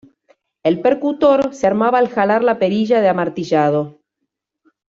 El 0.63 0.81
percutor 0.81 1.53
se 1.53 1.67
armaba 1.67 1.99
al 1.99 2.09
jalar 2.09 2.43
la 2.43 2.57
perilla 2.57 3.01
de 3.01 3.09
amartillado. 3.09 3.99